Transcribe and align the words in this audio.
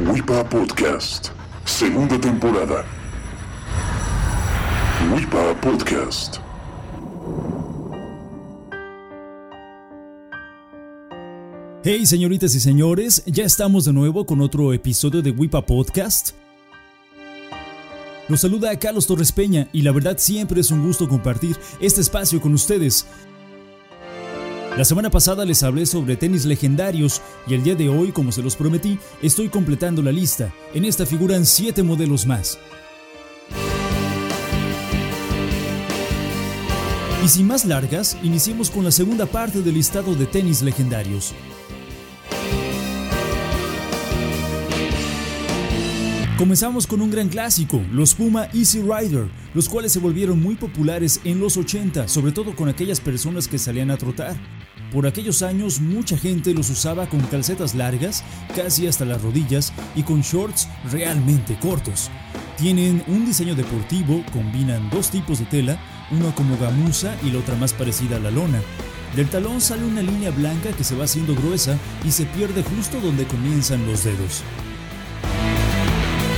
WIPA 0.00 0.48
Podcast, 0.48 1.30
segunda 1.64 2.20
temporada. 2.20 2.84
WIPA 5.12 5.60
Podcast. 5.60 6.36
Hey 11.82 12.06
señoritas 12.06 12.54
y 12.54 12.60
señores, 12.60 13.24
ya 13.26 13.42
estamos 13.44 13.86
de 13.86 13.92
nuevo 13.92 14.24
con 14.24 14.40
otro 14.40 14.72
episodio 14.72 15.20
de 15.20 15.32
WIPA 15.32 15.66
Podcast. 15.66 16.30
Nos 18.28 18.42
saluda 18.42 18.78
Carlos 18.78 19.08
Torres 19.08 19.32
Peña 19.32 19.68
y 19.72 19.82
la 19.82 19.90
verdad 19.90 20.18
siempre 20.18 20.60
es 20.60 20.70
un 20.70 20.86
gusto 20.86 21.08
compartir 21.08 21.56
este 21.80 22.02
espacio 22.02 22.40
con 22.40 22.54
ustedes. 22.54 23.04
La 24.78 24.84
semana 24.84 25.10
pasada 25.10 25.44
les 25.44 25.64
hablé 25.64 25.86
sobre 25.86 26.16
tenis 26.16 26.44
legendarios 26.44 27.20
y 27.48 27.54
el 27.54 27.64
día 27.64 27.74
de 27.74 27.88
hoy, 27.88 28.12
como 28.12 28.30
se 28.30 28.44
los 28.44 28.54
prometí, 28.54 28.96
estoy 29.20 29.48
completando 29.48 30.02
la 30.02 30.12
lista. 30.12 30.54
En 30.72 30.84
esta 30.84 31.04
figuran 31.04 31.44
7 31.44 31.82
modelos 31.82 32.26
más. 32.26 32.60
Y 37.24 37.26
sin 37.26 37.48
más 37.48 37.64
largas, 37.64 38.16
iniciemos 38.22 38.70
con 38.70 38.84
la 38.84 38.92
segunda 38.92 39.26
parte 39.26 39.62
del 39.62 39.74
listado 39.74 40.14
de 40.14 40.26
tenis 40.26 40.62
legendarios. 40.62 41.34
Comenzamos 46.38 46.86
con 46.86 47.00
un 47.00 47.10
gran 47.10 47.28
clásico, 47.28 47.82
los 47.90 48.14
Puma 48.14 48.48
Easy 48.54 48.80
Rider, 48.80 49.26
los 49.54 49.68
cuales 49.68 49.90
se 49.90 49.98
volvieron 49.98 50.40
muy 50.40 50.54
populares 50.54 51.20
en 51.24 51.40
los 51.40 51.56
80, 51.56 52.06
sobre 52.06 52.30
todo 52.30 52.54
con 52.54 52.68
aquellas 52.68 53.00
personas 53.00 53.48
que 53.48 53.58
salían 53.58 53.90
a 53.90 53.96
trotar. 53.96 54.36
Por 54.92 55.06
aquellos 55.06 55.42
años 55.42 55.80
mucha 55.80 56.16
gente 56.16 56.54
los 56.54 56.70
usaba 56.70 57.06
con 57.08 57.20
calcetas 57.20 57.74
largas, 57.74 58.24
casi 58.56 58.86
hasta 58.86 59.04
las 59.04 59.20
rodillas, 59.20 59.72
y 59.94 60.02
con 60.02 60.22
shorts 60.22 60.66
realmente 60.90 61.58
cortos. 61.60 62.10
Tienen 62.56 63.04
un 63.06 63.26
diseño 63.26 63.54
deportivo, 63.54 64.24
combinan 64.32 64.88
dos 64.88 65.10
tipos 65.10 65.40
de 65.40 65.44
tela, 65.44 65.78
una 66.10 66.34
como 66.34 66.56
gamuza 66.56 67.14
y 67.22 67.30
la 67.30 67.40
otra 67.40 67.54
más 67.56 67.74
parecida 67.74 68.16
a 68.16 68.20
la 68.20 68.30
lona. 68.30 68.62
Del 69.14 69.28
talón 69.28 69.60
sale 69.60 69.84
una 69.84 70.00
línea 70.00 70.30
blanca 70.30 70.72
que 70.72 70.84
se 70.84 70.96
va 70.96 71.04
haciendo 71.04 71.34
gruesa 71.34 71.76
y 72.04 72.10
se 72.10 72.24
pierde 72.24 72.62
justo 72.62 72.98
donde 73.00 73.26
comienzan 73.26 73.86
los 73.86 74.04
dedos. 74.04 74.42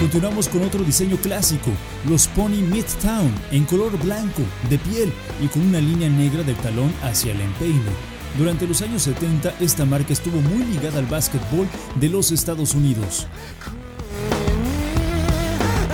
Continuamos 0.00 0.48
con 0.48 0.62
otro 0.62 0.82
diseño 0.82 1.16
clásico, 1.18 1.70
los 2.08 2.26
Pony 2.28 2.62
Midtown, 2.68 3.32
en 3.52 3.64
color 3.64 3.96
blanco, 4.02 4.42
de 4.68 4.78
piel 4.78 5.12
y 5.40 5.46
con 5.46 5.62
una 5.62 5.78
línea 5.78 6.08
negra 6.08 6.42
del 6.42 6.56
talón 6.56 6.92
hacia 7.02 7.32
el 7.32 7.40
empeine. 7.40 8.19
Durante 8.38 8.66
los 8.66 8.80
años 8.82 9.02
70 9.02 9.54
esta 9.60 9.84
marca 9.84 10.12
estuvo 10.12 10.40
muy 10.40 10.64
ligada 10.64 10.98
al 10.98 11.06
básquetbol 11.06 11.68
de 11.96 12.08
los 12.08 12.30
Estados 12.30 12.74
Unidos. 12.74 13.26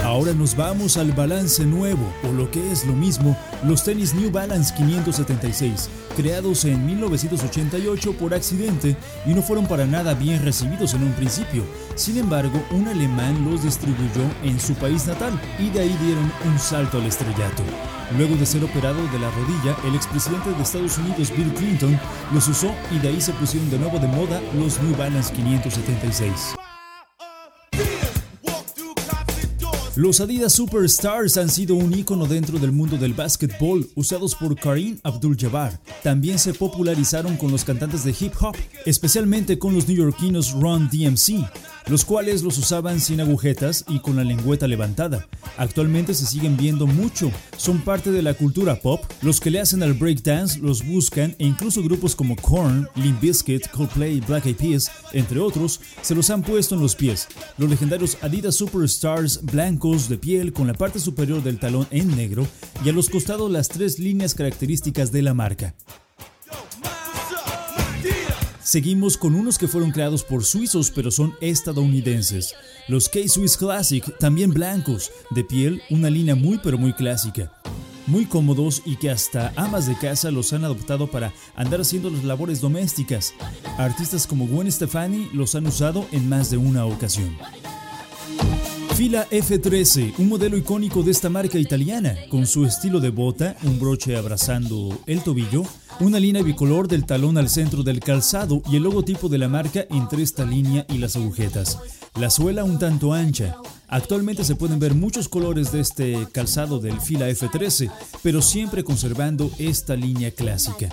Ahora 0.05 0.33
nos 0.33 0.57
vamos 0.57 0.97
al 0.97 1.13
balance 1.13 1.65
nuevo, 1.65 2.13
o 2.23 2.33
lo 2.33 2.51
que 2.51 2.73
es 2.73 2.87
lo 2.87 2.95
mismo, 2.95 3.37
los 3.67 3.83
tenis 3.83 4.15
New 4.15 4.31
Balance 4.31 4.73
576, 4.77 5.89
creados 6.17 6.65
en 6.65 6.87
1988 6.87 8.13
por 8.13 8.33
accidente 8.33 8.97
y 9.27 9.35
no 9.35 9.43
fueron 9.43 9.67
para 9.67 9.87
nada 9.87 10.15
bien 10.15 10.43
recibidos 10.43 10.95
en 10.95 11.03
un 11.03 11.13
principio. 11.13 11.65
Sin 11.97 12.17
embargo, 12.17 12.63
un 12.71 12.87
alemán 12.87 13.45
los 13.45 13.65
distribuyó 13.65 14.23
en 14.45 14.61
su 14.61 14.75
país 14.75 15.07
natal 15.07 15.41
y 15.59 15.71
de 15.71 15.81
ahí 15.81 15.97
dieron 16.03 16.33
un 16.45 16.59
salto 16.59 16.99
al 16.99 17.07
estrellato. 17.07 17.63
Luego 18.17 18.37
de 18.37 18.47
ser 18.47 18.63
operado 18.63 19.03
de 19.09 19.19
la 19.19 19.31
rodilla, 19.33 19.77
el 19.85 19.97
expresidente 19.97 20.51
de 20.51 20.63
Estados 20.63 20.97
Unidos 20.99 21.33
Bill 21.37 21.53
Clinton 21.55 21.99
los 22.33 22.47
usó 22.47 22.73
y 22.93 22.99
de 23.01 23.09
ahí 23.09 23.21
se 23.21 23.33
pusieron 23.33 23.69
de 23.69 23.79
nuevo 23.79 23.99
de 23.99 24.07
moda 24.07 24.41
los 24.55 24.81
New 24.81 24.97
Balance 24.97 25.33
576. 25.35 26.66
Los 29.97 30.21
Adidas 30.21 30.53
Superstars 30.53 31.39
han 31.39 31.49
sido 31.49 31.75
un 31.75 31.95
icono 31.95 32.27
dentro 32.27 32.59
del 32.59 32.71
mundo 32.71 32.99
del 32.99 33.15
básquetbol, 33.15 33.89
usados 33.95 34.35
por 34.35 34.55
Karim 34.55 34.99
Abdul-Jabbar. 35.03 35.81
También 36.03 36.39
se 36.39 36.53
popularizaron 36.53 37.39
con 37.39 37.51
los 37.51 37.65
cantantes 37.65 38.05
de 38.05 38.15
hip 38.21 38.35
hop, 38.39 38.55
especialmente 38.85 39.59
con 39.59 39.75
los 39.75 39.89
neoyorquinos 39.89 40.53
Run 40.53 40.91
DMC, 40.91 41.49
los 41.87 42.05
cuales 42.05 42.43
los 42.43 42.59
usaban 42.59 43.01
sin 43.01 43.23
agujetas 43.23 43.87
y 43.89 44.01
con 44.01 44.17
la 44.17 44.25
lengüeta 44.25 44.67
levantada. 44.67 45.27
Actualmente 45.57 46.13
se 46.13 46.27
siguen 46.27 46.59
viendo 46.59 46.87
mucho, 46.87 47.31
son 47.57 47.81
parte 47.81 48.11
de 48.11 48.21
la 48.21 48.35
cultura 48.35 48.79
pop, 48.79 49.03
los 49.23 49.41
que 49.41 49.51
le 49.51 49.61
hacen 49.61 49.83
al 49.83 49.95
breakdance 49.95 50.59
los 50.59 50.85
buscan 50.87 51.35
e 51.39 51.47
incluso 51.47 51.83
grupos 51.83 52.15
como 52.15 52.37
Korn, 52.37 52.87
Limp 52.97 53.23
Bizkit, 53.23 53.69
Coldplay, 53.71 54.21
Black 54.21 54.45
Eyed 54.45 54.57
Peas, 54.57 54.91
entre 55.15 55.41
otros, 55.41 55.81
se 56.03 56.15
los 56.15 56.29
han 56.29 56.43
puesto 56.43 56.75
en 56.75 56.83
los 56.83 56.95
pies. 56.95 57.29
Los 57.57 57.71
legendarios 57.71 58.19
Adidas 58.21 58.57
Superstars 58.57 59.41
de 59.87 60.19
piel 60.19 60.53
con 60.53 60.67
la 60.67 60.75
parte 60.75 60.99
superior 60.99 61.45
del 61.45 61.61
talón 61.61 61.87
en 61.93 62.17
negro 62.17 62.45
y 62.85 62.89
a 62.89 62.93
los 62.93 63.09
costados 63.09 63.49
las 63.53 63.69
tres 63.69 64.01
líneas 64.01 64.35
características 64.35 65.13
de 65.13 65.23
la 65.23 65.33
marca. 65.33 65.77
Seguimos 68.65 69.17
con 69.17 69.37
unos 69.37 69.59
que 69.59 69.69
fueron 69.69 69.93
creados 69.93 70.25
por 70.25 70.45
suizos 70.45 70.91
pero 70.91 71.13
son 71.13 71.37
estadounidenses. 71.41 72.53
Los 72.89 73.09
K-Swiss 73.09 73.57
Classic, 73.57 74.05
también 74.19 74.53
blancos, 74.53 75.13
de 75.31 75.45
piel, 75.45 75.81
una 75.89 76.11
línea 76.11 76.35
muy 76.35 76.59
pero 76.59 76.79
muy 76.79 76.93
clásica. 76.93 77.53
Muy 78.09 78.27
cómodos 78.27 78.83
y 78.85 78.97
que 78.97 79.11
hasta 79.11 79.53
amas 79.55 79.87
de 79.87 79.97
casa 79.97 80.33
los 80.33 80.53
han 80.53 80.65
adoptado 80.65 81.09
para 81.09 81.33
andar 81.55 81.81
haciendo 81.81 82.11
las 82.11 82.25
labores 82.25 82.61
domésticas. 82.61 83.35
Artistas 83.79 84.27
como 84.27 84.49
Gwen 84.49 84.71
Stefani 84.71 85.31
los 85.33 85.55
han 85.55 85.69
usado 85.69 86.07
en 86.11 86.29
más 86.29 86.51
de 86.51 86.57
una 86.57 86.87
ocasión. 86.87 87.37
Fila 88.97 89.29
F13, 89.31 90.15
un 90.17 90.29
modelo 90.31 90.57
icónico 90.57 91.03
de 91.03 91.11
esta 91.11 91.29
marca 91.29 91.59
italiana, 91.59 92.17
con 92.31 92.47
su 92.47 92.65
estilo 92.65 92.99
de 92.99 93.11
bota, 93.11 93.55
un 93.65 93.79
broche 93.79 94.17
abrazando 94.17 94.99
el 95.05 95.21
tobillo, 95.21 95.65
una 96.01 96.19
línea 96.19 96.43
bicolor 96.43 96.89
del 96.89 97.05
talón 97.05 97.37
al 97.37 97.51
centro 97.51 97.83
del 97.83 98.01
calzado 98.01 98.63
y 98.71 98.77
el 98.77 98.85
logotipo 98.85 99.29
de 99.29 99.37
la 99.37 99.49
marca 99.49 99.85
entre 99.91 100.23
esta 100.23 100.47
línea 100.47 100.87
y 100.89 100.97
las 100.97 101.15
agujetas. 101.15 101.79
La 102.19 102.31
suela 102.31 102.65
un 102.65 102.79
tanto 102.79 103.13
ancha. 103.13 103.59
Actualmente 103.87 104.45
se 104.45 104.57
pueden 104.57 104.79
ver 104.79 104.95
muchos 104.95 105.29
colores 105.29 105.73
de 105.73 105.81
este 105.81 106.27
calzado 106.33 106.79
del 106.79 106.99
fila 106.99 107.29
F13, 107.29 107.93
pero 108.23 108.41
siempre 108.41 108.83
conservando 108.83 109.51
esta 109.59 109.95
línea 109.95 110.31
clásica. 110.31 110.89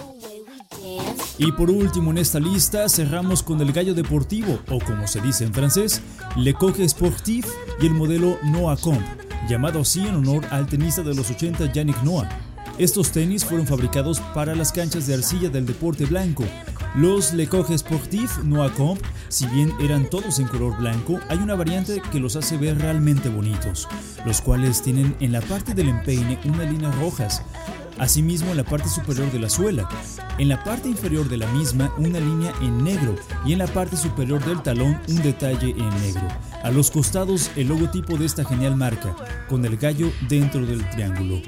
Y 1.38 1.52
por 1.52 1.72
último 1.72 2.12
en 2.12 2.20
esta 2.20 2.40
lista 2.40 2.88
cerramos 2.88 3.42
con 3.42 3.60
el 3.62 3.72
gallo 3.72 3.94
deportivo, 3.94 4.60
o 4.70 4.80
como 4.80 5.08
se 5.08 5.20
dice 5.22 5.44
en 5.44 5.54
francés, 5.54 6.02
Le 6.36 6.54
Coque 6.54 6.88
Sportif 6.88 7.48
y 7.80 7.88
el 7.88 7.94
modelo 7.94 8.38
Noah 8.44 8.78
Comp, 8.78 9.02
llamado 9.50 9.82
así 9.82 10.02
en 10.02 10.16
honor 10.16 10.46
al 10.52 10.68
tenista 10.68 11.02
de 11.02 11.16
los 11.16 11.30
80 11.30 11.72
Yannick 11.72 12.02
Noah. 12.04 12.30
Estos 12.78 13.12
tenis 13.12 13.46
fueron 13.46 13.68
fabricados 13.68 14.20
para 14.34 14.56
las 14.56 14.72
canchas 14.72 15.06
de 15.06 15.14
arcilla 15.14 15.50
del 15.50 15.66
deporte 15.66 16.06
blanco. 16.06 16.44
Los 16.96 17.34
Le 17.34 17.48
Coque 17.48 17.78
Sportif 17.78 18.38
Noah 18.44 18.72
Comp, 18.74 19.02
si 19.28 19.48
bien 19.48 19.74
eran 19.80 20.10
todos 20.10 20.40
en 20.40 20.48
color 20.48 20.78
blanco, 20.78 21.20
hay 21.30 21.40
una 21.40 21.56
variante 21.56 22.02
que 22.12 22.20
los 22.20 22.36
hace 22.36 22.58
ver 22.58 22.80
realmente 22.80 23.30
bonitos, 23.30 23.88
los 24.26 24.42
cuales 24.42 24.82
tienen 24.82 25.16
en 25.20 25.32
la 25.32 25.42
parte 25.42 25.74
del 25.74 25.90
empeine 25.90 26.40
unas 26.46 26.72
líneas 26.72 26.96
rojas, 27.00 27.44
Asimismo 28.00 28.52
en 28.52 28.58
la 28.58 28.64
parte 28.64 28.90
superior 28.90 29.32
de 29.32 29.40
la 29.40 29.50
suela, 29.50 29.88
en 30.38 30.50
la 30.50 30.64
parte 30.64 30.90
inferior 30.90 31.30
de 31.30 31.38
la 31.38 31.48
misma 31.48 31.94
una 31.98 32.20
línea 32.20 32.54
en 32.62 32.84
negro 32.84 33.16
y 33.46 33.54
en 33.54 33.60
la 33.60 33.68
parte 33.68 33.98
superior 33.98 34.44
del 34.44 34.62
talón 34.62 35.00
un 35.08 35.22
detalle 35.22 35.72
en 35.72 35.90
negro. 36.02 36.28
A 36.64 36.72
los 36.72 36.90
costados 36.90 37.52
el 37.56 37.68
logotipo 37.68 38.18
de 38.18 38.26
esta 38.26 38.44
genial 38.46 38.76
marca, 38.76 39.16
con 39.48 39.64
el 39.66 39.78
gallo 39.78 40.12
dentro 40.28 40.66
del 40.66 40.90
triángulo. 40.90 41.42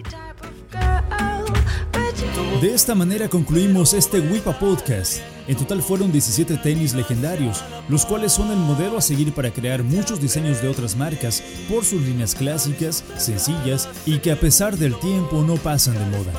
De 2.61 2.73
esta 2.73 2.95
manera 2.95 3.27
concluimos 3.27 3.93
este 3.93 4.21
WIPA 4.21 4.57
Podcast. 4.57 5.19
En 5.45 5.57
total 5.57 5.81
fueron 5.81 6.13
17 6.13 6.55
tenis 6.57 6.93
legendarios, 6.93 7.61
los 7.89 8.05
cuales 8.05 8.31
son 8.31 8.49
el 8.49 8.57
modelo 8.57 8.97
a 8.97 9.01
seguir 9.01 9.33
para 9.33 9.51
crear 9.51 9.83
muchos 9.83 10.21
diseños 10.21 10.61
de 10.61 10.69
otras 10.69 10.95
marcas 10.95 11.43
por 11.69 11.83
sus 11.83 12.01
líneas 12.01 12.33
clásicas, 12.33 13.03
sencillas 13.17 13.89
y 14.05 14.19
que 14.19 14.31
a 14.31 14.39
pesar 14.39 14.77
del 14.77 14.97
tiempo 14.99 15.43
no 15.43 15.55
pasan 15.55 15.95
de 15.95 16.17
moda. 16.17 16.31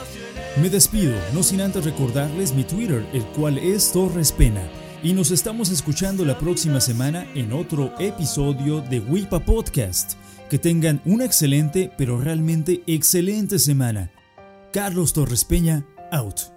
Me 0.61 0.71
despido, 0.71 1.15
no 1.35 1.43
sin 1.43 1.61
antes 1.61 1.85
recordarles 1.85 2.55
mi 2.55 2.65
Twitter, 2.65 3.07
el 3.13 3.25
cual 3.27 3.59
es 3.59 3.93
Torres 3.93 4.33
Pena. 4.33 4.63
Y 5.03 5.13
nos 5.13 5.31
estamos 5.31 5.69
escuchando 5.69 6.25
la 6.25 6.39
próxima 6.39 6.81
semana 6.81 7.27
en 7.35 7.53
otro 7.53 7.93
episodio 7.99 8.81
de 8.81 9.01
WIPA 9.01 9.41
Podcast. 9.41 10.15
Que 10.49 10.59
tengan 10.59 11.03
una 11.05 11.27
excelente, 11.27 11.93
pero 11.99 12.19
realmente 12.19 12.83
excelente 12.87 13.59
semana. 13.59 14.11
Carlos 14.73 15.13
Torres 15.13 15.45
Peña, 15.45 15.85
out. 16.13 16.51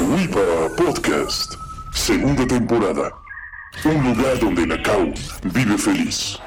WIPA 0.00 0.70
Podcast, 0.76 1.56
segunda 1.94 2.46
temporada. 2.46 3.12
Un 3.84 4.02
lugar 4.02 4.38
donde 4.38 4.66
Nakao 4.66 5.12
vive 5.44 5.78
feliz. 5.78 6.38